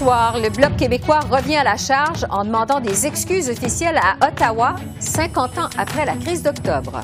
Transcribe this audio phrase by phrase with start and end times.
[0.00, 4.74] Soir, le Bloc québécois revient à la charge en demandant des excuses officielles à Ottawa
[4.98, 7.02] 50 ans après la crise d'octobre.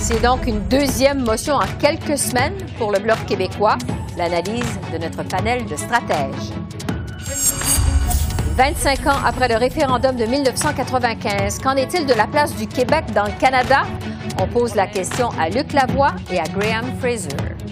[0.00, 3.78] C'est donc une deuxième motion en quelques semaines pour le Bloc québécois,
[4.18, 6.52] l'analyse de notre panel de stratèges.
[8.56, 13.24] 25 ans après le référendum de 1995, qu'en est-il de la place du Québec dans
[13.24, 13.84] le Canada?
[14.38, 17.63] On pose la question à Luc Lavoie et à Graham Fraser.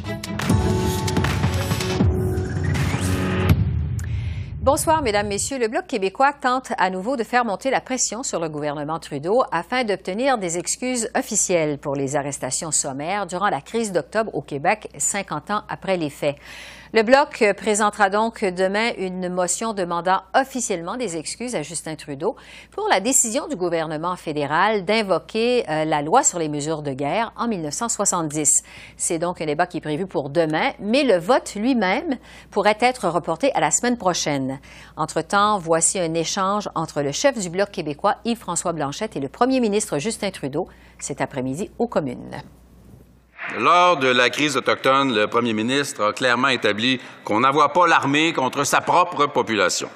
[4.63, 5.59] Bonsoir, Mesdames, Messieurs.
[5.59, 9.43] Le Bloc québécois tente à nouveau de faire monter la pression sur le gouvernement Trudeau
[9.51, 14.89] afin d'obtenir des excuses officielles pour les arrestations sommaires durant la crise d'octobre au Québec,
[14.97, 16.37] 50 ans après les faits.
[16.95, 22.37] Le Bloc présentera donc demain une motion demandant officiellement des excuses à Justin Trudeau
[22.71, 27.33] pour la décision du gouvernement fédéral d'invoquer euh, la loi sur les mesures de guerre
[27.39, 28.63] en 1970.
[28.99, 32.19] C'est donc un débat qui est prévu pour demain, mais le vote lui-même
[32.51, 34.61] pourrait être reporté à la semaine prochaine.
[34.99, 39.61] Entre-temps, voici un échange entre le chef du Bloc québécois, Yves-François Blanchette, et le premier
[39.61, 42.43] ministre Justin Trudeau cet après-midi aux communes.
[43.59, 48.33] Lors de la crise autochtone, le premier ministre a clairement établi qu'on n'envoie pas l'armée
[48.33, 49.91] contre sa propre population.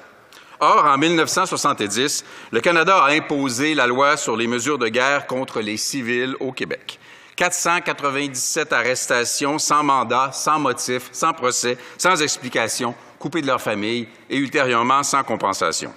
[0.59, 5.61] Or, en 1970, le Canada a imposé la loi sur les mesures de guerre contre
[5.61, 6.99] les civils au Québec.
[7.35, 14.37] 497 arrestations sans mandat, sans motif, sans procès, sans explication, coupés de leur famille et
[14.37, 15.93] ultérieurement sans compensation.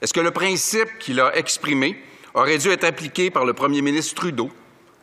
[0.00, 2.02] Est-ce que le principe qu'il a exprimé
[2.34, 4.50] aurait dû être appliqué par le premier ministre Trudeau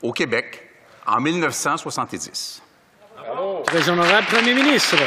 [0.01, 0.62] au Québec?
[1.05, 2.61] En 1970.
[3.65, 4.97] Très honorable Premier ministre.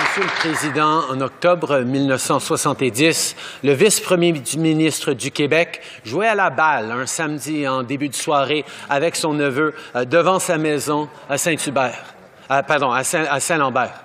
[0.00, 6.90] Monsieur le Président, en octobre 1970, le vice-premier ministre du Québec jouait à la balle
[6.90, 12.14] un samedi en début de soirée avec son neveu euh, devant sa maison à Saint-Hubert,
[12.50, 14.02] euh, pardon, à Saint-Lambert.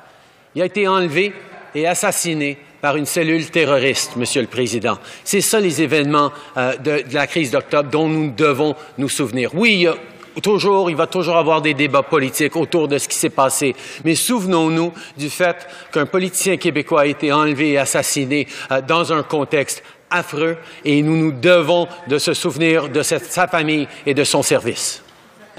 [0.56, 1.34] Il a été enlevé
[1.74, 5.00] et assassiné par une cellule terroriste, Monsieur le Président.
[5.24, 9.56] C'est ça les événements euh, de, de, la crise d'octobre dont nous devons nous souvenir.
[9.56, 9.96] Oui, il y a
[10.42, 13.75] toujours, il va toujours avoir des débats politiques autour de ce qui s'est passé.
[14.03, 19.24] Mais souvenons-nous du fait qu'un politicien québécois a été enlevé et assassiné euh, dans un
[19.24, 24.24] contexte affreux et nous nous devons de se souvenir de cette, sa famille et de
[24.24, 25.03] son service.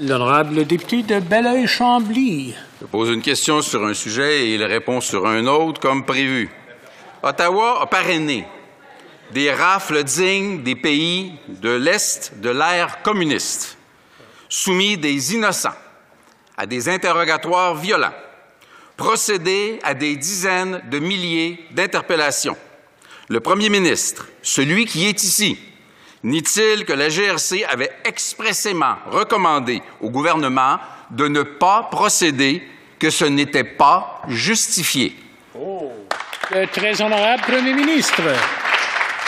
[0.01, 2.55] L'honorable député de Belleuil-Chambly.
[2.81, 6.49] Je pose une question sur un sujet et il répond sur un autre comme prévu.
[7.21, 8.45] Ottawa a parrainé
[9.33, 13.78] des rafles dignes des pays de l'Est de l'ère communiste
[14.49, 15.75] soumis des innocents
[16.57, 18.13] à des interrogatoires violents,
[18.97, 22.57] procédé à des dizaines de milliers d'interpellations.
[23.29, 25.57] Le premier ministre, celui qui est ici,
[26.23, 30.79] nie-t-il que la GRC avait expressément recommandé au gouvernement
[31.11, 32.67] de ne pas procéder,
[32.99, 35.15] que ce n'était pas justifié?
[35.55, 35.93] Oh.
[36.51, 38.21] Le très honorable Premier ministre.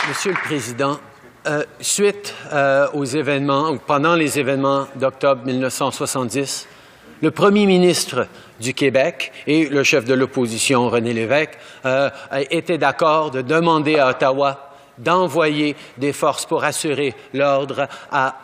[0.08, 0.98] Monsieur le Président,
[1.46, 6.68] euh, suite euh, aux événements, ou pendant les événements d'octobre 1970,
[7.20, 8.28] le premier ministre
[8.60, 12.10] du Québec et le chef de l'opposition, René Lévesque, euh,
[12.50, 17.88] étaient d'accord de demander à Ottawa d'envoyer des forces pour assurer l'ordre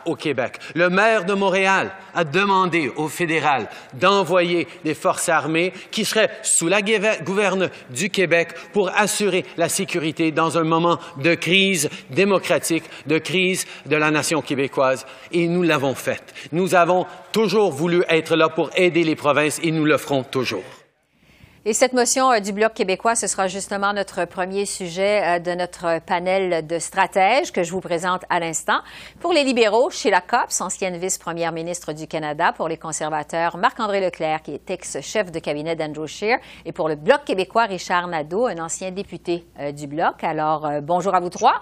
[0.06, 0.58] au Québec.
[0.74, 6.68] Le maire de Montréal a demandé au fédéral d'envoyer des forces armées qui seraient sous
[6.68, 13.18] la gouverne du Québec pour assurer la sécurité dans un moment de crise démocratique, de
[13.18, 15.06] crise de la nation québécoise.
[15.32, 16.22] Et nous l'avons fait.
[16.52, 20.77] Nous avons toujours voulu être là pour aider les provinces et nous le ferons toujours.
[21.68, 25.50] Et cette motion euh, du Bloc québécois, ce sera justement notre premier sujet euh, de
[25.50, 28.78] notre panel de stratèges que je vous présente à l'instant.
[29.20, 32.54] Pour les libéraux, Sheila Copps, ancienne vice-première ministre du Canada.
[32.54, 36.38] Pour les conservateurs, Marc-André Leclerc, qui est ex-chef de cabinet d'Andrew Scheer.
[36.64, 40.24] Et pour le Bloc québécois, Richard Nadeau, un ancien député euh, du Bloc.
[40.24, 41.60] Alors, bonjour à vous trois.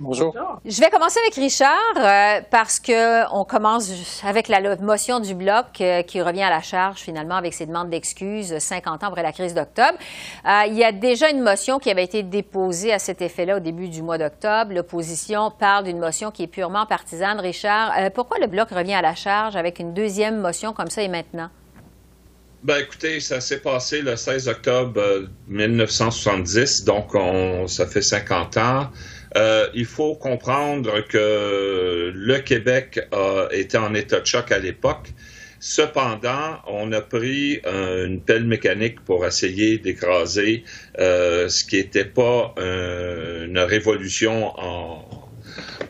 [0.00, 0.34] Bonjour.
[0.64, 5.66] Je vais commencer avec Richard euh, parce que on commence avec la motion du bloc
[5.80, 9.30] euh, qui revient à la charge finalement avec ses demandes d'excuses 50 ans après la
[9.30, 9.96] crise d'octobre.
[10.46, 13.60] Euh, il y a déjà une motion qui avait été déposée à cet effet-là au
[13.60, 14.72] début du mois d'octobre.
[14.72, 17.38] L'opposition parle d'une motion qui est purement partisane.
[17.38, 21.08] Richard, pourquoi le bloc revient à la charge avec une deuxième motion comme ça et
[21.08, 21.50] maintenant?
[22.64, 28.88] Ben écoutez, ça s'est passé le 16 octobre 1970, donc on, ça fait 50 ans.
[29.36, 35.08] Euh, il faut comprendre que le Québec a été en état de choc à l'époque.
[35.60, 40.62] Cependant, on a pris une pelle mécanique pour essayer d'écraser
[40.98, 45.24] ce qui n'était pas une révolution en,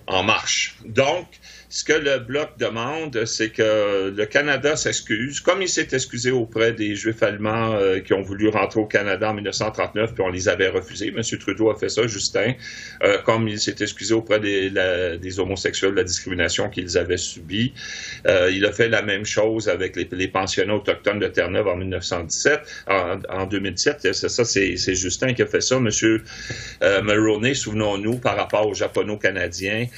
[0.06, 0.76] en marche.
[0.84, 1.26] Donc,
[1.74, 6.72] ce que le Bloc demande, c'est que le Canada s'excuse, comme il s'est excusé auprès
[6.72, 10.48] des Juifs allemands euh, qui ont voulu rentrer au Canada en 1939, puis on les
[10.48, 11.08] avait refusés.
[11.08, 11.20] M.
[11.36, 12.52] Trudeau a fait ça, Justin,
[13.02, 17.74] euh, comme il s'est excusé auprès des, homosexuels de la discrimination qu'ils avaient subie.
[18.28, 21.76] Euh, il a fait la même chose avec les, les pensionnats autochtones de Terre-Neuve en
[21.76, 24.12] 1917, en, en 2017.
[24.12, 25.78] C'est ça, c'est Justin qui a fait ça.
[25.78, 25.88] M.
[27.02, 29.88] Mulroney, souvenons-nous, par rapport aux Japono-Canadiens,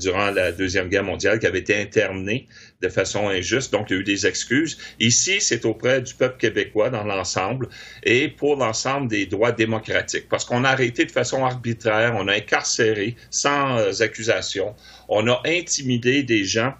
[0.00, 2.46] durant la Deuxième Guerre mondiale qui avait été interné
[2.80, 3.72] de façon injuste.
[3.72, 4.78] Donc, il y a eu des excuses.
[5.00, 7.68] Ici, c'est auprès du peuple québécois dans l'ensemble
[8.02, 10.28] et pour l'ensemble des droits démocratiques.
[10.28, 14.74] Parce qu'on a arrêté de façon arbitraire, on a incarcéré sans euh, accusation,
[15.08, 16.74] on a intimidé des gens.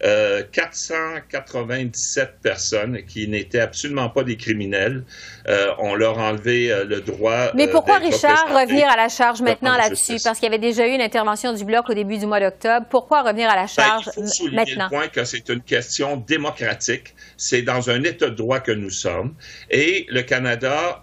[0.00, 5.04] 497 euh, personnes qui n'étaient absolument pas des criminels.
[5.48, 7.50] Euh, on leur a enlevé euh, le droit.
[7.54, 10.16] Mais pourquoi, Richard, revenir à la charge maintenant là-dessus?
[10.24, 12.86] Parce qu'il y avait déjà eu une intervention du Bloc au début du mois d'octobre.
[12.88, 16.16] Pourquoi revenir à la ben, charge il faut souligner le point que c'est une question
[16.16, 17.14] démocratique.
[17.36, 19.34] C'est dans un État de droit que nous sommes.
[19.70, 21.00] Et le Canada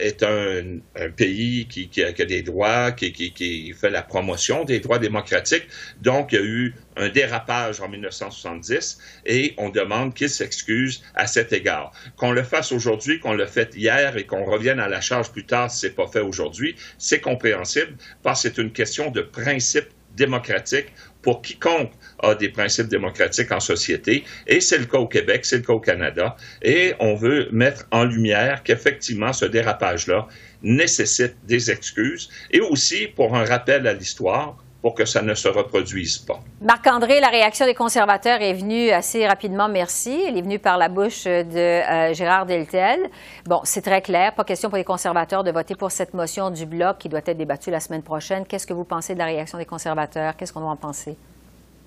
[0.00, 0.80] est un,
[1.16, 5.66] pays qui, a, des droits, qui, qui fait la promotion des droits démocratiques.
[6.02, 11.26] Donc, il y a eu un dérapage en 1970 et on demande qu'il s'excuse à
[11.26, 11.92] cet égard.
[12.16, 15.46] Qu'on le fasse aujourd'hui, qu'on le fait hier et qu'on revienne à la charge plus
[15.46, 19.88] tard si c'est pas fait aujourd'hui, c'est compréhensible parce que c'est une question de principe
[20.16, 20.86] démocratique
[21.22, 24.24] pour quiconque a des principes démocratiques en société.
[24.46, 26.36] Et c'est le cas au Québec, c'est le cas au Canada.
[26.62, 30.26] Et on veut mettre en lumière qu'effectivement, ce dérapage-là
[30.62, 35.48] nécessite des excuses et aussi pour un rappel à l'histoire pour que ça ne se
[35.48, 36.40] reproduise pas.
[36.60, 40.22] Marc-André, la réaction des conservateurs est venue assez rapidement, merci.
[40.26, 43.10] Elle est venue par la bouche de euh, Gérard Deltel.
[43.44, 46.64] Bon, c'est très clair, pas question pour les conservateurs de voter pour cette motion du
[46.64, 48.46] Bloc qui doit être débattue la semaine prochaine.
[48.46, 50.36] Qu'est-ce que vous pensez de la réaction des conservateurs?
[50.36, 51.16] Qu'est-ce qu'on doit en penser?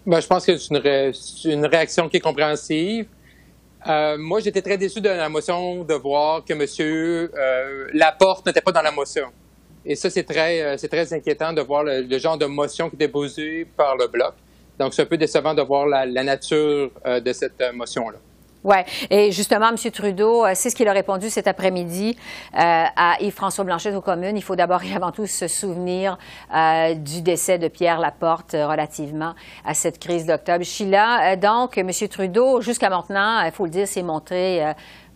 [0.05, 3.05] Ben, je pense que c'est une, réaction qui est compréhensive.
[3.87, 6.65] Euh, moi, j'étais très déçu de la motion de voir que M.
[6.81, 9.27] Euh, Laporte n'était pas dans la motion.
[9.85, 12.95] Et ça, c'est très, euh, c'est très inquiétant de voir le, genre de motion qui
[12.95, 14.33] est déposée par le Bloc.
[14.77, 18.17] Donc, c'est un peu décevant de voir la, nature euh, de cette euh, motion-là.
[18.63, 18.75] Oui.
[19.09, 19.91] Et justement, M.
[19.91, 22.15] Trudeau, c'est ce qu'il a répondu cet après-midi
[22.53, 24.37] à Yves-François Blanchet aux communes.
[24.37, 26.19] Il faut d'abord et avant tout se souvenir
[26.95, 29.33] du décès de Pierre Laporte relativement
[29.65, 30.63] à cette crise d'octobre.
[30.63, 31.89] Sheila, donc, M.
[32.07, 34.61] Trudeau, jusqu'à maintenant, il faut le dire, s'est montré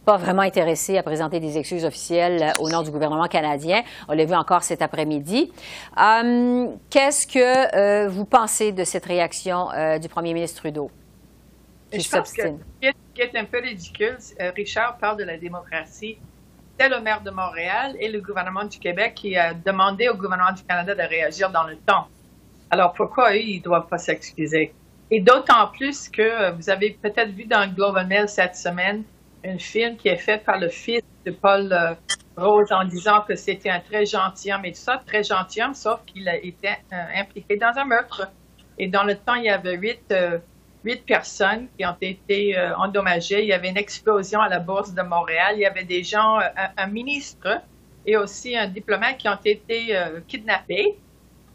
[0.06, 3.84] pas vraiment intéressé à présenter des excuses officielles euh, au nom du gouvernement canadien.
[4.08, 5.52] On l'a vu encore cet après-midi.
[6.00, 9.70] Euh, qu'est-ce que euh, vous pensez de cette réaction
[10.02, 10.92] du premier ministre Trudeau?
[11.92, 14.18] Je pense que ce qui est un peu ridicule,
[14.56, 16.18] Richard parle de la démocratie.
[16.78, 20.52] C'est le maire de Montréal et le gouvernement du Québec qui a demandé au gouvernement
[20.52, 22.08] du Canada de réagir dans le temps.
[22.70, 24.74] Alors pourquoi eux, ils ne doivent pas s'excuser?
[25.10, 29.04] Et d'autant plus que vous avez peut-être vu dans le Global Mail cette semaine
[29.46, 31.94] un film qui est fait par le fils de Paul euh,
[32.38, 36.28] Rose en disant que c'était un très gentilhomme et tout ça, très gentilhomme, sauf qu'il
[36.28, 38.30] a été euh, impliqué dans un meurtre.
[38.78, 40.40] Et dans le temps, il y avait huit, euh,
[41.08, 43.42] personnes qui ont été endommagées.
[43.42, 45.56] Il y avait une explosion à la Bourse de Montréal.
[45.56, 46.38] Il y avait des gens,
[46.78, 47.60] un, ministre
[48.06, 50.96] et aussi un diplomate qui ont été kidnappés.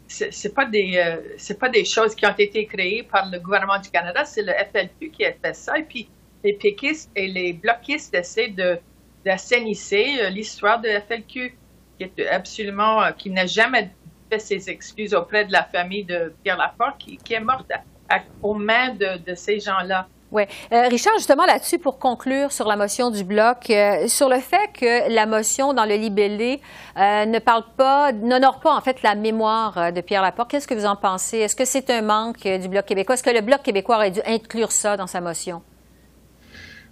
[0.05, 1.17] C'est pas des
[1.57, 5.11] pas des choses qui ont été créées par le gouvernement du Canada, c'est le FLQ
[5.11, 5.77] qui a fait ça.
[5.77, 6.09] Et puis
[6.43, 8.79] les péquistes et les bloquistes essaient de
[9.25, 11.55] d'assainir l'histoire de la FLQ,
[11.97, 13.91] qui est absolument, euh, qui n'a jamais
[14.31, 17.71] fait ses excuses auprès de la famille de Pierre Laporte, qui, est morte
[18.41, 20.07] aux mains de, ces gens-là.
[20.31, 20.43] Oui.
[20.71, 24.71] Euh, Richard, justement là-dessus, pour conclure sur la motion du bloc, euh, sur le fait
[24.73, 26.61] que la motion dans le libellé
[26.95, 30.85] ne parle pas, n'honore pas en fait la mémoire de Pierre Laporte, qu'est-ce que vous
[30.85, 31.39] en pensez?
[31.39, 33.15] Est-ce que c'est un manque du bloc québécois?
[33.15, 35.61] Est-ce que le bloc québécois aurait dû inclure ça dans sa motion?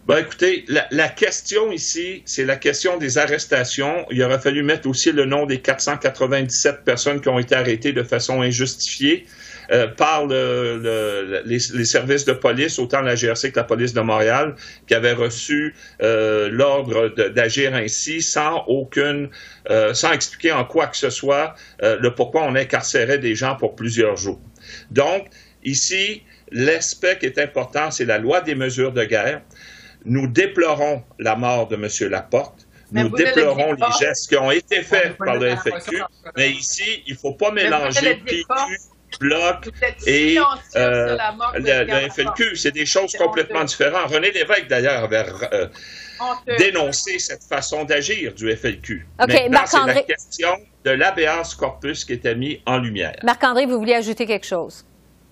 [0.10, 4.08] Ben, écoutez, la, question ici, c'est la question des arrestations.
[4.10, 8.02] Il aurait fallu mettre aussi le nom des 497 personnes qui ont été arrêtées de
[8.02, 9.28] façon injustifiée
[9.72, 14.56] euh, par les, services de police, autant la GRC que la police de Montréal,
[14.88, 19.30] qui avaient reçu euh, l'ordre d'agir ainsi sans aucune,
[19.70, 23.76] euh, sans expliquer en quoi que ce soit le pourquoi on incarcérait des gens pour
[23.76, 24.42] plusieurs jours.
[24.90, 25.28] Donc,
[25.64, 29.42] ici, l'aspect qui est important, c'est la loi des mesures de guerre.
[30.06, 32.10] Nous déplorons la mort de M.
[32.10, 32.68] Laporte.
[32.92, 36.02] nous déplorons les gestes qui ont été faits par le FLQ,
[36.36, 38.46] mais ici, il ne faut pas mélanger PQ,
[39.20, 39.70] Bloc
[40.06, 40.38] et
[40.76, 41.18] euh,
[41.56, 42.56] le, FLQ.
[42.56, 44.12] C'est des choses complètement différentes.
[44.12, 45.68] René Lévesque, d'ailleurs, avait euh,
[46.58, 49.08] dénoncé cette façon d'agir du FLQ.
[49.18, 50.50] Maintenant, c'est la question
[50.86, 53.16] de l'ABS corpus qui était mis en lumière.
[53.24, 54.86] Marc-André, vous vouliez ajouter quelque chose?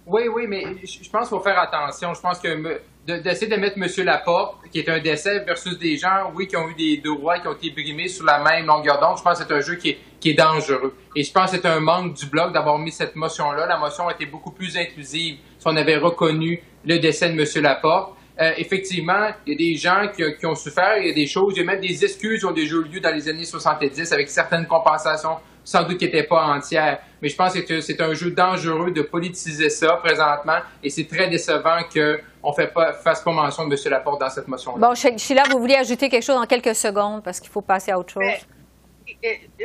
[0.06, 2.14] Oui, oui, mais je pense qu'il faut faire attention.
[2.14, 4.06] Je pense que d'essayer de, mettre M.
[4.06, 7.48] Laporte, qui est un décès, versus des gens, oui, qui ont eu des droits, qui
[7.48, 9.90] ont été brimés sur la même longueur d'onde, je pense que c'est un jeu qui
[9.92, 10.94] est, qui est dangereux.
[11.16, 13.66] Et je pense que c'est un manque du Bloc d'avoir mis cette motion-là.
[13.66, 17.64] La motion était beaucoup plus inclusive si on avait reconnu le décès de M.
[17.64, 18.14] Laporte.
[18.40, 21.26] Euh, effectivement, il y a des gens qui, qui, ont souffert, il y a des
[21.26, 23.46] choses, il y a même des excuses qui ont déjà eu lieu dans les années
[23.46, 27.00] 70 avec certaines compensations sans doute qui n'étaient pas entières.
[27.22, 31.30] Mais je pense que c'est un jeu dangereux de politiser ça présentement et c'est très
[31.30, 33.92] décevant qu'on ne pas, fasse pas mention de M.
[33.92, 34.88] Laporte dans cette motion-là.
[34.88, 38.00] Bon, Sheila, vous vouliez ajouter quelque chose en quelques secondes parce qu'il faut passer à
[38.00, 38.48] autre chose?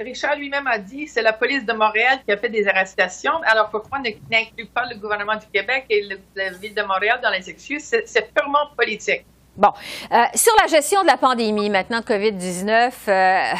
[0.01, 3.43] Richard lui-même a dit c'est la police de Montréal qui a fait des arrestations.
[3.45, 7.51] Alors pourquoi n'inclut pas le gouvernement du Québec et la ville de Montréal dans les
[7.51, 7.95] excuses?
[8.07, 9.25] C'est purement politique.
[9.57, 9.73] Bon.
[10.11, 13.53] Euh, sur la gestion de la pandémie maintenant de COVID-19, euh,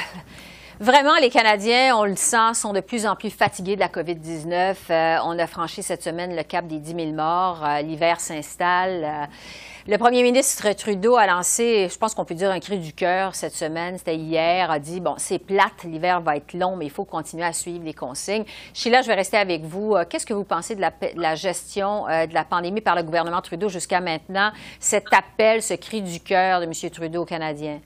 [0.83, 4.75] Vraiment, les Canadiens, on le sent, sont de plus en plus fatigués de la COVID-19.
[4.91, 7.65] Euh, on a franchi cette semaine le cap des 10 000 morts.
[7.65, 9.05] Euh, l'hiver s'installe.
[9.05, 9.27] Euh,
[9.87, 13.37] le premier ministre Trudeau a lancé, je pense qu'on peut dire un cri du cœur
[13.37, 16.91] cette semaine, c'était hier, a dit, bon, c'est plate, l'hiver va être long, mais il
[16.91, 18.45] faut continuer à suivre les consignes.
[18.75, 19.95] Sheila, je vais rester avec vous.
[20.11, 23.69] Qu'est-ce que vous pensez de la, la gestion de la pandémie par le gouvernement Trudeau
[23.69, 26.91] jusqu'à maintenant, cet appel, ce cri du cœur de M.
[26.91, 27.81] Trudeau aux Canadiens?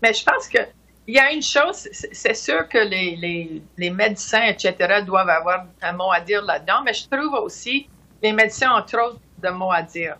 [0.00, 0.58] Mais je pense que
[1.06, 5.66] il y a une chose, c'est sûr que les, les, les, médecins, etc., doivent avoir
[5.82, 7.88] un mot à dire là-dedans, mais je trouve aussi
[8.22, 10.16] les médecins ont trop de mots à dire.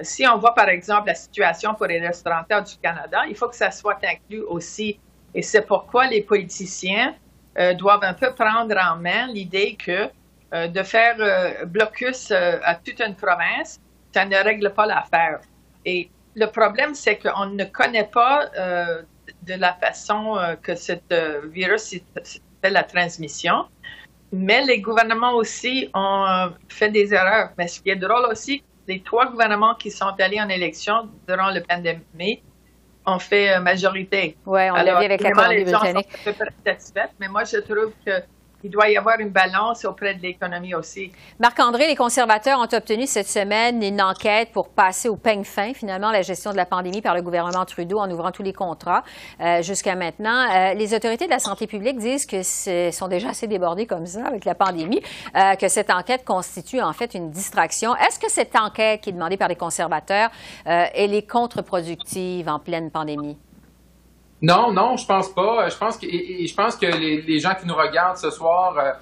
[0.00, 3.56] Si on voit par exemple la situation pour les restaurateurs du Canada, il faut que
[3.56, 5.00] ça soit inclus aussi.
[5.34, 7.14] Et c'est pourquoi les politiciens
[7.58, 10.08] euh, doivent un peu prendre en main l'idée que
[10.54, 13.80] euh, de faire euh, blocus à toute une province,
[14.12, 15.40] ça ne règle pas l'affaire.
[15.84, 18.50] Et le problème, c'est qu'on ne connaît pas
[19.42, 21.94] de la façon euh, que ce euh, virus
[22.62, 23.64] fait la transmission.
[24.32, 27.50] Mais les gouvernements aussi ont euh, fait des erreurs.
[27.56, 31.50] Mais ce qui est drôle aussi, les trois gouvernements qui sont allés en élection durant
[31.50, 32.42] la pandémie
[33.06, 34.36] ont fait majorité.
[34.44, 36.08] Oui, on l'a vu avec la Colombie-Britannique.
[37.18, 38.22] Mais moi, je trouve que
[38.64, 41.12] il doit y avoir une balance auprès de l'économie aussi.
[41.38, 46.10] Marc-André, les conservateurs ont obtenu cette semaine une enquête pour passer au peigne fin, finalement,
[46.10, 49.04] la gestion de la pandémie par le gouvernement Trudeau en ouvrant tous les contrats
[49.40, 50.48] euh, jusqu'à maintenant.
[50.50, 54.26] Euh, les autorités de la santé publique disent que sont déjà assez débordées comme ça
[54.26, 55.02] avec la pandémie,
[55.36, 57.94] euh, que cette enquête constitue en fait une distraction.
[57.96, 60.30] Est-ce que cette enquête qui est demandée par les conservateurs,
[60.64, 63.36] elle est contre-productive en pleine pandémie?
[64.40, 65.68] Non, non, je pense pas.
[65.68, 68.92] Je pense que, je pense que les, gens qui nous regardent ce soir euh,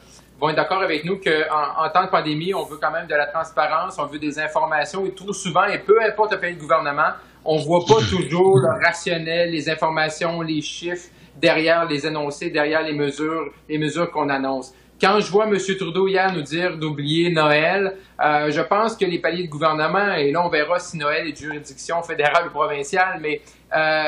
[0.40, 3.14] vont être d'accord avec nous qu'en en temps de pandémie, on veut quand même de
[3.14, 6.60] la transparence, on veut des informations et trop souvent, et peu importe le pays de
[6.60, 7.10] gouvernement,
[7.44, 12.94] on voit pas toujours le rationnel, les informations, les chiffres derrière les énoncés, derrière les
[12.94, 14.72] mesures, les mesures qu'on annonce.
[14.98, 15.58] Quand je vois M.
[15.78, 20.32] Trudeau hier nous dire d'oublier Noël, euh, je pense que les paliers de gouvernement, et
[20.32, 23.42] là on verra si Noël est de juridiction fédérale ou provinciale, mais
[23.76, 24.04] euh,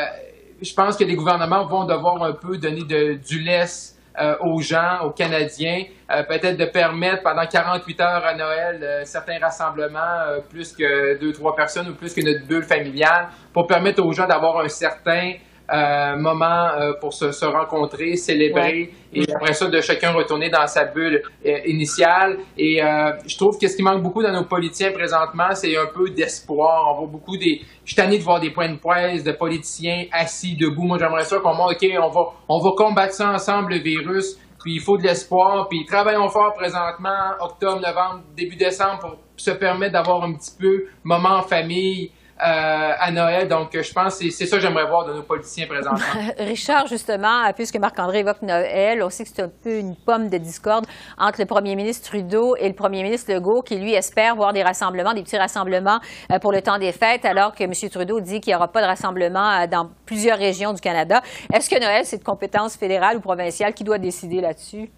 [0.61, 4.61] je pense que les gouvernements vont devoir un peu donner de, du laisse euh, aux
[4.61, 10.41] gens, aux Canadiens, euh, peut-être de permettre pendant 48 heures à Noël euh, certains rassemblements,
[10.51, 14.27] plus que deux, trois personnes ou plus que notre bulle familiale, pour permettre aux gens
[14.27, 15.35] d'avoir un certain
[15.71, 20.67] euh, moment euh, pour se, se, rencontrer, célébrer et après ça de chacun retourner dans
[20.67, 22.39] sa bulle euh, initiale.
[22.57, 22.81] Et
[23.27, 26.91] je trouve que ce qui manque beaucoup dans nos politiciens présentement, c'est un peu d'espoir.
[26.91, 27.61] On voit beaucoup des.
[27.85, 30.85] Je suis tanné de voir des points de presse de politiciens assis debout.
[30.85, 34.39] Moi, j'aimerais ça qu'on montre, OK, on va, on va combattre ça ensemble, le virus.
[34.63, 35.69] Puis il faut de l'espoir.
[35.69, 40.87] Puis travaillons fort présentement, octobre, novembre, début décembre, pour se permettre d'avoir un petit peu
[41.05, 42.11] moment en famille.
[42.41, 43.49] Euh, à Noël.
[43.49, 45.99] Donc, je pense que c'est ça que j'aimerais voir de nos politiciens présentement.
[46.39, 50.39] Richard, justement, puisque Marc-André évoque Noël, on sait que c'est un peu une pomme de
[50.39, 50.87] discorde
[51.19, 54.63] entre le premier ministre Trudeau et le premier ministre Legault, qui, lui, espère voir des
[54.63, 55.99] rassemblements, des petits rassemblements
[56.31, 57.73] euh, pour le temps des fêtes, alors que M.
[57.91, 61.21] Trudeau dit qu'il n'y aura pas de rassemblement euh, dans plusieurs régions du Canada.
[61.53, 63.75] Est-ce que Noël, c'est de compétence fédérale ou provinciale?
[63.75, 64.91] Qui doit décider là-dessus?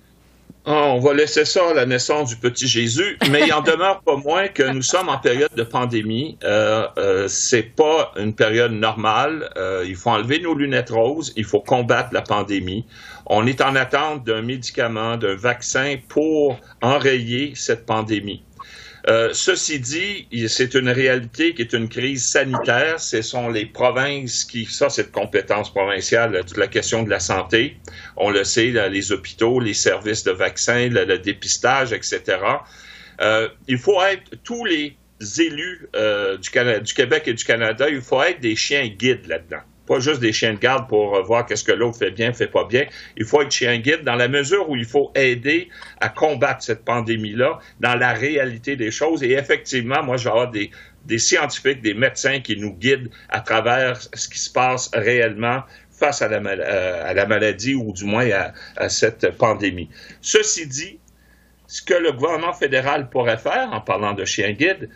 [0.67, 4.03] Ah, on va laisser ça à la naissance du petit Jésus, mais il en demeure
[4.03, 6.37] pas moins que nous sommes en période de pandémie.
[6.45, 9.51] Euh, euh, c'est pas une période normale.
[9.57, 11.33] Euh, il faut enlever nos lunettes roses.
[11.37, 12.85] Il faut combattre la pandémie.
[13.25, 18.43] On est en attente d'un médicament, d'un vaccin pour enrayer cette pandémie.
[19.09, 23.01] Euh, ceci dit, c'est une réalité qui est une crise sanitaire.
[23.01, 27.21] Ce sont les provinces qui, ça, c'est de compétence provinciale, toute la question de la
[27.21, 27.77] santé.
[28.17, 32.23] On le sait, les hôpitaux, les services de vaccins, le, dépistage, etc.
[33.21, 34.97] Euh, il faut être tous les
[35.39, 36.51] élus euh, du,
[36.83, 40.33] du Québec et du Canada, il faut être des chiens guides là-dedans pas juste des
[40.33, 42.85] chiens de garde pour euh, voir qu'est-ce que l'autre fait bien, fait pas bien.
[43.17, 45.69] Il faut être chien guide dans la mesure où il faut aider
[46.01, 49.25] à combattre cette pandémie-là dans la réalité des choses.
[49.25, 50.71] Et effectivement, moi, je des,
[51.07, 56.23] des scientifiques, des médecins qui nous guident à travers ce qui se passe réellement face
[56.23, 59.91] à la, euh, à la maladie ou du moins à, à cette pandémie.
[60.21, 61.01] Ceci dit,
[61.67, 64.89] ce que le gouvernement fédéral pourrait faire en parlant de chien guide,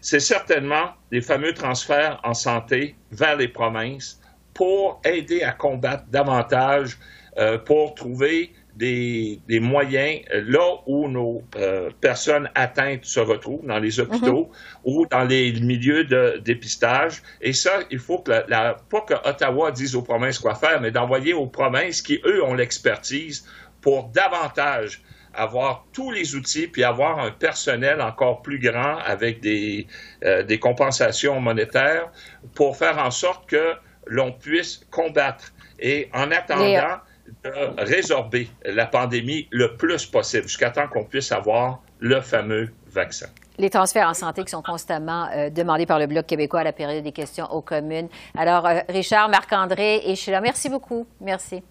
[0.00, 4.20] c'est certainement des fameux transferts en santé vers les provinces
[4.56, 6.98] pour aider à combattre davantage,
[7.38, 13.78] euh, pour trouver des, moyens euh, là où nos euh, personnes atteintes se retrouvent, dans
[13.78, 14.80] les hôpitaux mhm.
[14.84, 17.22] ou dans les milieux de dépistage.
[17.42, 20.90] Et ça, il faut que la, pas que Ottawa dise aux provinces quoi faire, mais
[20.90, 23.46] d'envoyer aux provinces qui, eux, ont l'expertise
[23.82, 25.02] pour davantage
[25.34, 29.86] avoir tous les outils puis avoir un personnel encore plus grand avec des,
[30.22, 32.10] des compensations monétaires
[32.54, 33.74] pour faire en sorte que
[34.06, 37.00] l'on puisse combattre et en attendant
[37.44, 43.26] de résorber la pandémie le plus possible jusqu'à temps qu'on puisse avoir le fameux vaccin.
[43.58, 46.72] Les transferts en santé qui sont constamment euh, demandés par le Bloc québécois à la
[46.72, 48.08] période des questions aux communes.
[48.36, 51.06] Alors, euh, Richard, Marc-André et Sheila, merci beaucoup.
[51.20, 51.62] Merci.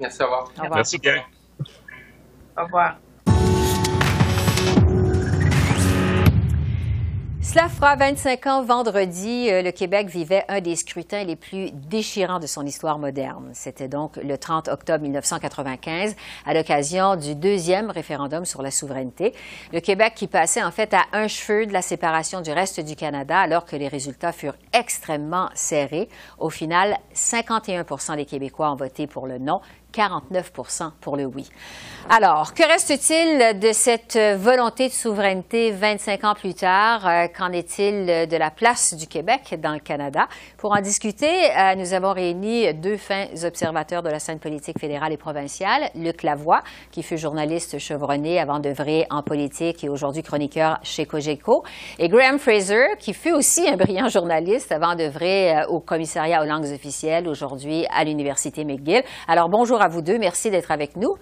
[0.00, 0.42] Merci, au revoir.
[0.44, 0.76] Au revoir.
[0.76, 1.22] Merci, bien.
[2.56, 2.96] Au revoir.
[7.44, 9.48] Cela fera 25 ans vendredi.
[9.50, 13.50] Euh, le Québec vivait un des scrutins les plus déchirants de son histoire moderne.
[13.52, 16.14] C'était donc le 30 octobre 1995,
[16.46, 19.34] à l'occasion du deuxième référendum sur la souveraineté.
[19.72, 22.94] Le Québec qui passait en fait à un cheveu de la séparation du reste du
[22.94, 26.08] Canada, alors que les résultats furent extrêmement serrés.
[26.38, 27.84] Au final, 51
[28.14, 29.60] des Québécois ont voté pour le non,
[29.92, 31.48] 49% pour le oui.
[32.10, 37.06] Alors, que reste-t-il de cette volonté de souveraineté 25 ans plus tard?
[37.06, 40.26] Euh, qu'en est-il de la place du Québec dans le Canada?
[40.58, 45.12] Pour en discuter, euh, nous avons réuni deux fins observateurs de la scène politique fédérale
[45.12, 45.90] et provinciale.
[45.94, 51.64] Luc Lavoie, qui fut journaliste chevronné avant d'œuvrer en politique et aujourd'hui chroniqueur chez Cogeco,
[51.98, 56.46] et Graham Fraser, qui fut aussi un brillant journaliste avant d'œuvrer euh, au commissariat aux
[56.46, 59.02] langues officielles, aujourd'hui à l'Université McGill.
[59.28, 60.18] Alors, bonjour à vous deux.
[60.18, 61.16] Merci d'être avec nous.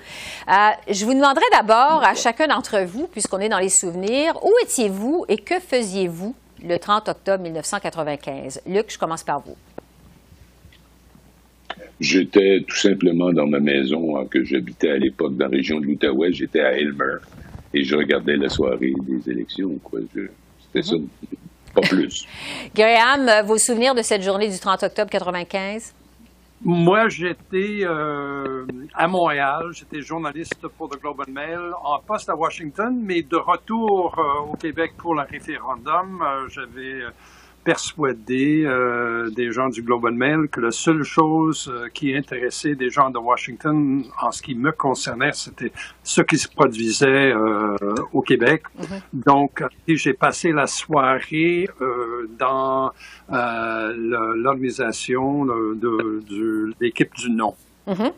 [0.48, 0.52] Euh,
[0.88, 5.24] je vous demanderai d'abord à chacun d'entre vous, puisqu'on est dans les souvenirs, où étiez-vous
[5.28, 8.62] et que faisiez-vous le 30 octobre 1995?
[8.66, 9.56] Luc, je commence par vous.
[12.00, 15.86] J'étais tout simplement dans ma maison hein, que j'habitais à l'époque dans la région de
[15.86, 16.32] l'Outaouais.
[16.32, 17.16] J'étais à Elmer
[17.74, 19.78] et je regardais la soirée des élections.
[20.62, 20.96] C'était ça,
[21.74, 22.26] pas plus.
[22.74, 25.92] Graham, vos souvenirs de cette journée du 30 octobre 1995?
[26.62, 32.36] Moi, j'étais euh, à Montréal, j'étais journaliste pour The Globe and Mail, en poste à
[32.36, 36.20] Washington, mais de retour euh, au Québec pour le référendum.
[36.20, 37.00] Euh, j'avais
[37.64, 42.74] persuadé euh, des gens du Globe and Mail que la seule chose euh, qui intéressait
[42.74, 47.76] des gens de Washington en ce qui me concernait, c'était ce qui se produisait euh,
[48.12, 48.62] au Québec.
[48.78, 49.00] Mm-hmm.
[49.12, 51.68] Donc, j'ai passé la soirée
[52.38, 52.90] dans
[53.28, 57.30] l'organisation de, l'équipe du
[57.90, 58.12] Mm-hmm.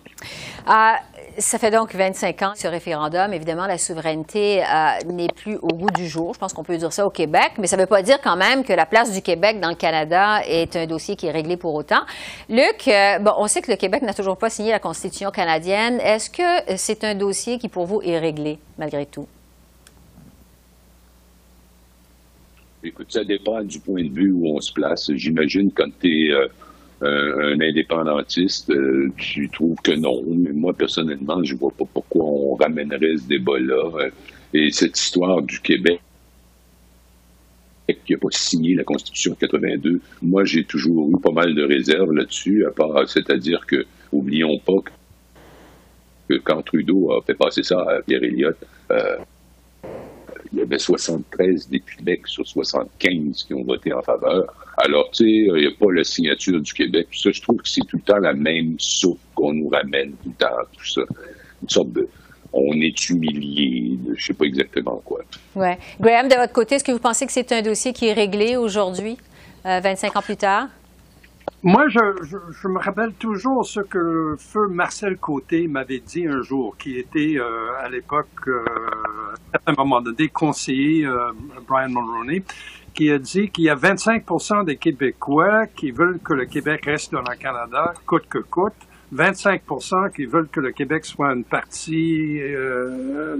[0.66, 0.98] Ah,
[1.38, 3.32] ça fait donc 25 ans ce référendum.
[3.32, 6.34] Évidemment, la souveraineté euh, n'est plus au goût du jour.
[6.34, 8.36] Je pense qu'on peut dire ça au Québec, mais ça ne veut pas dire quand
[8.36, 11.56] même que la place du Québec dans le Canada est un dossier qui est réglé
[11.56, 12.02] pour autant.
[12.50, 15.98] Luc, euh, on sait que le Québec n'a toujours pas signé la Constitution canadienne.
[16.00, 19.26] Est-ce que c'est un dossier qui, pour vous, est réglé malgré tout?
[22.84, 25.10] Écoute, ça dépend du point de vue où on se place.
[25.14, 26.34] J'imagine quand tu es
[27.02, 30.22] euh, un indépendantiste, euh, tu trouves que non.
[30.28, 33.90] Mais moi, personnellement, je vois pas pourquoi on ramènerait ce débat-là.
[33.96, 34.10] Euh,
[34.54, 36.00] et cette histoire du Québec
[38.06, 41.62] qui n'a pas signé la Constitution de 82, moi, j'ai toujours eu pas mal de
[41.62, 44.78] réserves là-dessus, à part, c'est-à-dire que, oublions pas
[46.28, 48.56] que, quand Trudeau a fait passer ça à Pierre Elliott,
[50.52, 54.54] il y avait 73 des Québec sur 75 qui ont voté en faveur.
[54.78, 57.08] Alors, tu sais, il n'y a pas la signature du Québec.
[57.12, 60.28] Ça, je trouve que c'est tout le temps la même soupe qu'on nous ramène tout
[60.28, 61.02] le temps, tout ça.
[61.62, 62.08] Une sorte de
[62.52, 65.20] on est humilié, je ne sais pas exactement quoi.
[65.54, 65.68] Oui.
[66.00, 68.56] Graham, de votre côté, est-ce que vous pensez que c'est un dossier qui est réglé
[68.56, 69.16] aujourd'hui,
[69.64, 70.68] 25 euh, ans plus tard?
[71.64, 76.98] Moi, je, me rappelle toujours ce que feu Marcel Côté m'avait dit un jour, qui
[76.98, 78.64] était euh, à l'époque, euh,
[79.54, 81.30] à un moment donné, conseiller euh,
[81.68, 82.42] Brian Mulroney,
[82.94, 87.12] qui a dit qu'il y a 25% des Québécois qui veulent que le Québec reste
[87.12, 88.74] dans le Canada, coûte que coûte,
[89.14, 92.40] 25% qui veulent que le Québec soit une partie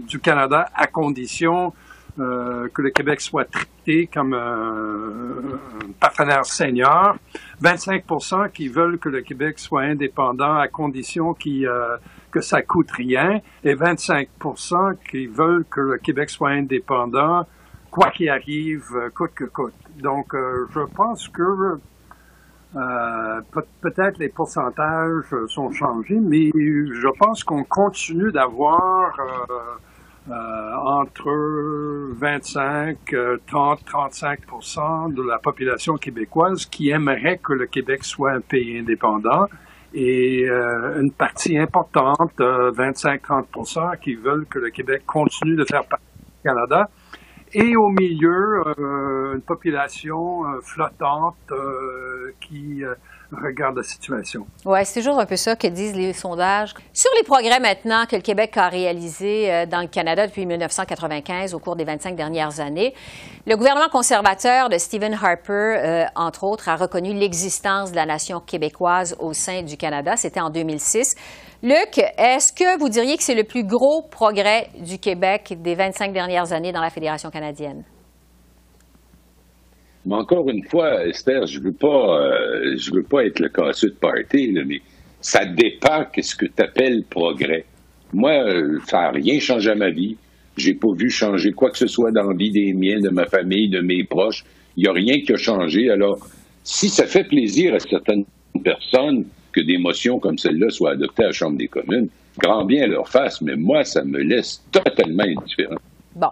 [0.07, 1.73] du Canada à condition
[2.19, 5.59] euh, que le Québec soit traité comme un,
[5.99, 7.17] partenaire senior,
[7.63, 11.97] 25% qui veulent que le Québec soit indépendant à condition euh,
[12.31, 17.47] que ça coûte rien, et 25% qui veulent que le Québec soit indépendant
[17.91, 19.75] quoi qu'il arrive, euh, coûte que coûte.
[19.97, 21.79] Donc, je pense que
[23.81, 29.77] peut-être les pourcentages sont changés, mais je pense qu'on continue d'avoir euh,
[30.31, 31.31] entre
[32.15, 33.15] 25,
[33.47, 34.41] 30, 35
[35.15, 39.47] de la population québécoise qui aimerait que le Québec soit un pays indépendant
[39.95, 46.05] et euh, une partie importante, 25-30% qui veulent que le Québec continue de faire partie
[46.17, 46.89] du Canada.
[47.55, 51.37] Et au milieu, euh, une population flottante
[52.41, 52.83] qui
[53.41, 54.47] regarde la situation.
[54.65, 56.75] Oui, c'est toujours un peu ça que disent les sondages.
[56.93, 61.55] Sur les progrès maintenant que le Québec a réalisés euh, dans le Canada depuis 1995
[61.55, 62.95] au cours des 25 dernières années,
[63.47, 68.41] le gouvernement conservateur de Stephen Harper, euh, entre autres, a reconnu l'existence de la nation
[68.41, 70.17] québécoise au sein du Canada.
[70.17, 71.17] C'était en 2006.
[71.65, 76.13] Luc, est-ce que vous diriez que c'est le plus gros progrès du Québec des 25
[76.13, 77.85] dernières années dans la Fédération canadienne?
[80.05, 83.95] Mais encore une fois, Esther, je veux euh, je veux pas être le casseux de
[83.95, 84.81] party, mais
[85.21, 87.65] ça dépend qu'est-ce que tu appelles progrès.
[88.13, 90.17] Moi, euh, ça n'a rien changé à ma vie.
[90.57, 93.27] J'ai pas vu changer quoi que ce soit dans la vie des miens, de ma
[93.27, 94.43] famille, de mes proches.
[94.77, 95.91] Il n'y a rien qui a changé.
[95.91, 96.19] Alors,
[96.65, 98.25] si ça fait plaisir à certaines
[98.65, 102.87] personnes que des motions comme celle-là soient adoptées à la Chambre des communes, grand bien
[102.87, 105.77] leur face, mais moi, ça me laisse totalement indifférent.
[106.15, 106.29] Bon.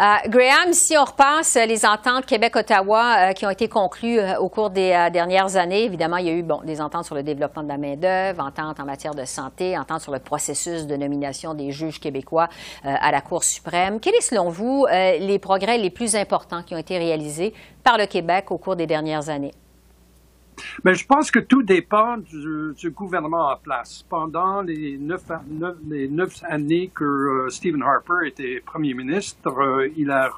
[0.00, 4.48] Euh, Graham, si on repasse les ententes Québec-Ottawa euh, qui ont été conclues euh, au
[4.48, 7.64] cours des dernières années, évidemment, il y a eu bon, des ententes sur le développement
[7.64, 11.72] de la main-d'œuvre, ententes en matière de santé, ententes sur le processus de nomination des
[11.72, 12.48] juges québécois
[12.84, 13.98] à la Cour suprême.
[13.98, 18.06] Quels sont, selon vous, les progrès les plus importants qui ont été réalisés par le
[18.06, 19.52] Québec au cours des dernières années?
[20.84, 24.04] Mais je pense que tout dépend du, gouvernement en place.
[24.08, 25.24] Pendant les neuf,
[26.44, 30.30] années que euh, Stephen Harper était premier ministre, euh, il a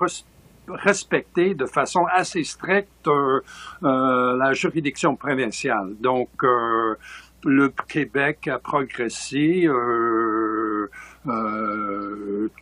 [0.68, 3.40] respecté de façon assez stricte euh,
[3.82, 5.94] la juridiction provinciale.
[6.00, 6.30] Donc,
[7.44, 9.68] le Québec a progressé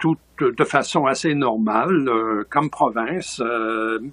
[0.01, 3.43] tout de façon assez normale comme province,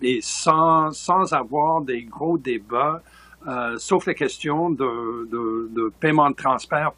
[0.01, 3.01] mais sans, sans avoir des gros débats
[3.47, 6.91] euh, sauf les questions de, de, paiement de transfert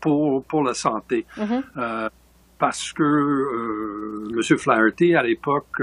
[0.00, 1.26] pour, pour la santé.
[1.36, 1.62] Mm-hmm.
[1.76, 2.08] Euh,
[2.58, 4.58] parce que euh, M.
[4.58, 5.82] Flaherty, à l'époque,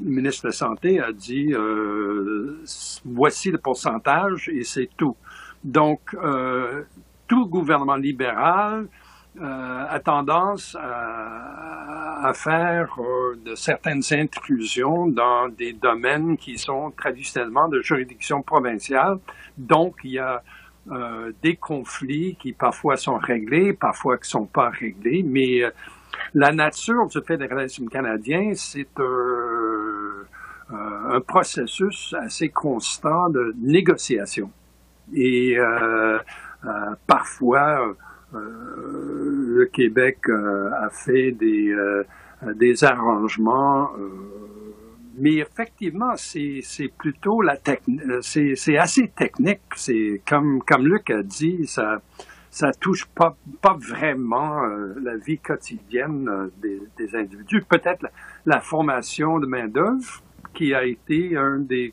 [0.00, 1.54] ministre de la Santé, a dit
[3.04, 5.16] voici le pourcentage et c'est tout.
[5.62, 6.16] Donc,
[7.28, 9.07] tout gouvernement libéral euh,
[9.42, 17.80] a tendance à, faire euh, de certaines intrusions dans des domaines qui sont traditionnellement de
[17.80, 19.18] juridiction provinciale.
[19.56, 20.42] Donc, il y a
[20.90, 25.62] euh, des conflits qui parfois sont réglés, parfois qui ne sont pas réglés, mais
[26.34, 28.88] la nature du fédéralisme canadien, c'est
[30.70, 34.50] un processus assez constant de négociation.
[35.14, 35.56] Et
[37.06, 37.94] parfois, euh,
[38.32, 42.04] le Québec euh, a fait des, euh,
[42.54, 43.90] des arrangements
[45.20, 46.62] mais effectivement, c'est,
[46.96, 49.62] plutôt la technique, c'est, assez technique.
[49.74, 52.00] C'est comme, comme Luc a dit, ça,
[52.50, 54.62] ça touche pas, pas vraiment
[55.02, 57.62] la vie quotidienne des, individus.
[57.68, 58.06] Peut-être
[58.46, 60.22] la, formation de main-d'œuvre,
[60.54, 61.92] qui a été une des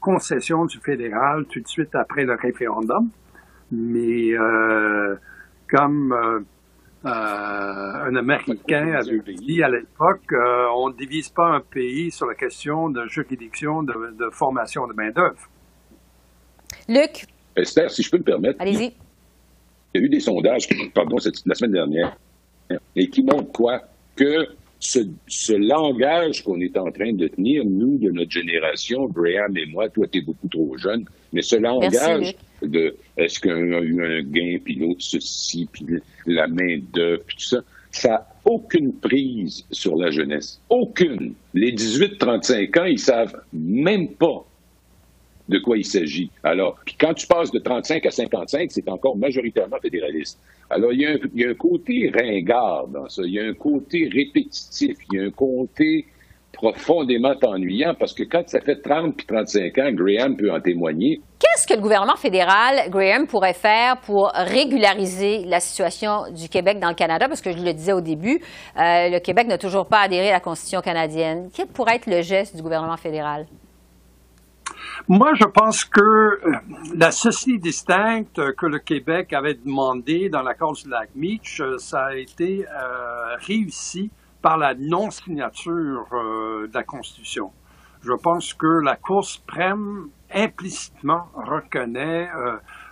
[0.00, 3.10] concessions du fédéral tout de suite après le référendum.
[3.70, 4.32] Mais
[5.72, 6.40] comme euh,
[7.06, 12.26] euh, un Américain avait dit à l'époque, euh, on ne divise pas un pays sur
[12.26, 13.94] la question de juridiction de,
[14.30, 15.48] formation de main-d'œuvre.
[16.88, 17.26] Luc?
[17.56, 18.60] Esther, si je peux me permettre.
[18.60, 18.94] Allez-y.
[19.94, 22.16] Il y a eu des sondages, pardon, la semaine dernière,
[22.96, 23.80] et qui montrent quoi?
[24.16, 24.46] Que
[24.82, 29.66] ce, ce langage qu'on est en train de tenir, nous, de notre génération, Brian et
[29.66, 34.04] moi, toi, tu es beaucoup trop jeune, mais ce langage de est-ce y a eu
[34.04, 35.86] un gain, puis l'autre ceci, puis
[36.26, 37.60] la main d'œuvre, puis tout ça,
[37.92, 40.60] ça n'a aucune prise sur la jeunesse.
[40.68, 41.34] Aucune.
[41.54, 44.44] Les 18-35 ans, ils savent même pas
[45.48, 46.30] de quoi il s'agit.
[46.42, 50.40] Alors, puis quand tu passes de 35 à 55, c'est encore majoritairement fédéraliste.
[50.70, 54.96] Alors, il y, a un, côté ringard dans ça, il y a un côté répétitif,
[55.12, 56.06] il y a un côté
[56.52, 61.20] profondément ennuyant parce que quand ça fait 30 puis 35 ans, Graham peut en témoigner.
[61.38, 66.88] Qu'est-ce que le gouvernement fédéral, Graham, pourrait faire pour régulariser la situation du Québec dans
[66.88, 67.26] le Canada?
[67.26, 68.40] Parce que je le disais au début,
[68.76, 71.50] euh, le Québec n'a toujours pas adhéré à la Constitution canadienne.
[71.54, 73.46] Quel pourrait être le geste du gouvernement fédéral?
[75.08, 76.38] Moi, je pense que euh,
[76.94, 82.06] la ceci distincte que le Québec avait demandé dans l'accord du lac Meach, euh, ça
[82.06, 87.52] a été euh, réussi par la non-signature de la Constitution.
[88.02, 92.28] Je pense que la Cour suprême implicitement reconnaît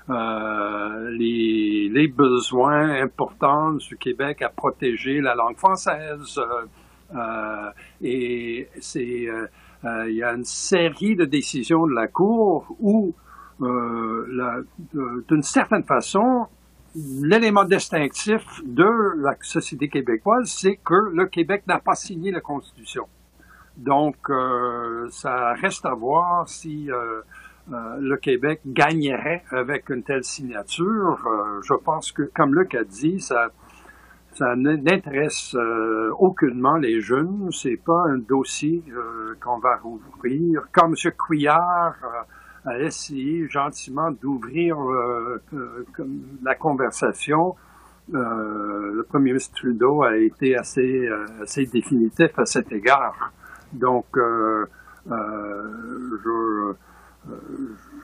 [0.08, 6.38] les, les, besoins importants du Québec à protéger la langue française.
[8.00, 9.28] et c'est
[9.84, 13.14] il y a une série de décisions de la Cour où,
[13.60, 16.46] d'une certaine façon,
[16.94, 23.06] l'élément distinctif de la société québécoise, c'est que le Québec n'a pas signé la Constitution.
[23.76, 27.22] Donc, euh, ça reste à voir si euh,
[27.72, 31.18] euh, le Québec gagnerait avec une telle signature.
[31.26, 33.50] Euh, je pense que, comme Luc a dit, ça,
[34.40, 37.50] ça n'intéresse euh, aucunement les jeunes.
[37.52, 38.82] C'est pas un dossier
[39.38, 40.62] qu'on va rouvrir.
[40.72, 41.12] Comme M.
[41.12, 41.96] Couillard
[42.64, 45.84] a essayé gentiment d'ouvrir euh, euh,
[46.42, 47.54] la conversation.
[48.14, 51.06] Euh, le premier ministre Trudeau a été assez,
[51.42, 53.34] assez définitif à cet égard.
[53.74, 54.64] Donc, je,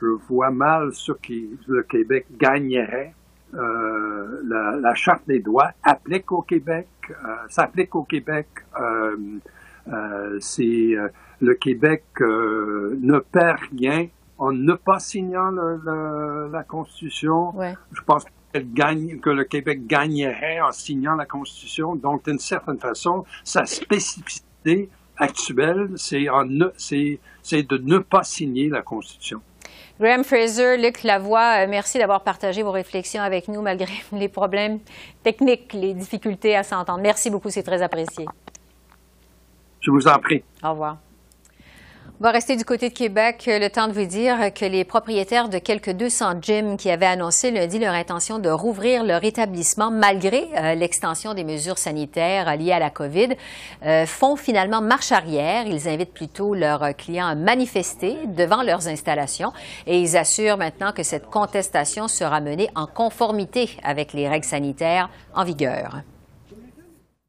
[0.01, 3.15] je vois mal ce qui le Québec gagnerait.
[3.57, 6.89] La, la, charte des droits applique au Québec,
[7.49, 8.49] s'applique au Québec.
[10.41, 10.95] c'est
[11.41, 17.57] le Québec ne perd rien en ne pas signant le, le, la Constitution.
[17.57, 17.75] Ouais.
[17.93, 18.27] Je pense
[18.65, 21.97] gagne, que le Québec gagnerait en signant la Constitution.
[21.97, 26.27] Donc, d'une certaine façon, sa spécificité actuelle, c'est
[27.63, 29.41] de ne pas signer la Constitution.
[29.99, 34.79] Graham Fraser, Luc Lavoie, euh, merci d'avoir partagé vos réflexions avec nous malgré les problèmes
[35.23, 37.01] techniques, les difficultés à s'entendre.
[37.01, 38.27] Merci beaucoup, c'est très apprécié.
[39.81, 40.43] Je vous en prie.
[40.63, 40.99] Au revoir.
[42.19, 43.45] On va du côté de Québec.
[43.47, 47.51] Le temps de vous dire que les propriétaires de quelques 200 gyms qui avaient annoncé
[47.51, 52.79] lundi leur intention de rouvrir leur établissement malgré euh, l'extension des mesures sanitaires liées à
[52.79, 53.37] la COVID
[53.85, 55.67] euh, font finalement marche arrière.
[55.67, 59.53] Ils invitent plutôt leurs clients à manifester devant leurs installations
[59.87, 65.11] et ils assurent maintenant que cette contestation sera menée en conformité avec les règles sanitaires
[65.35, 66.01] en vigueur.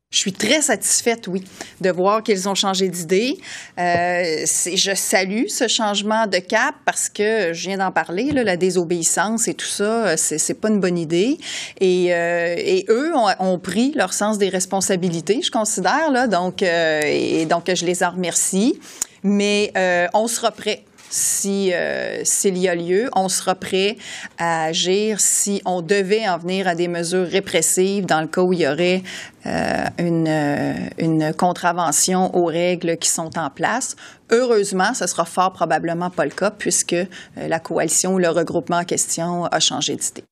[0.10, 1.44] Je suis très satisfaite, oui,
[1.82, 3.38] de voir qu'ils ont changé d'idée.
[3.78, 8.56] Euh, je salue ce changement de cap parce que je viens d'en parler, là, la
[8.56, 11.38] désobéissance et tout ça, c'est pas une bonne idée.
[11.82, 16.64] Et, euh, et eux ont, ont, pris leur sens des responsabilités, je considère, là, donc,
[16.64, 18.80] euh, et donc je les en remercie.
[19.24, 23.98] Mais euh, on sera prêt si euh, s'il y a lieu, on sera prêt
[24.38, 28.54] à agir si on devait en venir à des mesures répressives dans le cas où
[28.54, 29.04] il y aurait
[29.48, 33.96] euh, une, euh, une contravention aux règles qui sont en place.
[34.30, 38.80] Heureusement, ce sera fort probablement pas le cas puisque euh, la coalition ou le regroupement
[38.80, 40.26] en question a changé d'idée.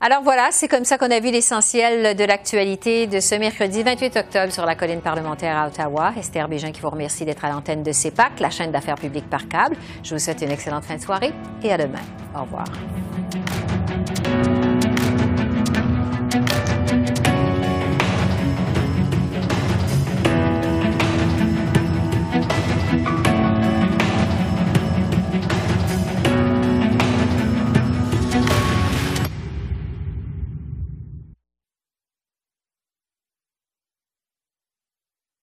[0.00, 4.16] Alors voilà, c'est comme ça qu'on a vu l'essentiel de l'actualité de ce mercredi 28
[4.16, 6.12] octobre sur la colline parlementaire à Ottawa.
[6.16, 9.48] Esther Bégin qui vous remercie d'être à l'antenne de CEPAC, la chaîne d'affaires publiques par
[9.48, 9.76] câble.
[10.04, 11.32] Je vous souhaite une excellente fin de soirée
[11.64, 11.98] et à demain.
[12.36, 12.66] Au revoir.